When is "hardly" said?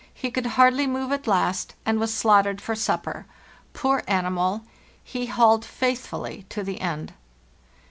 0.57-0.87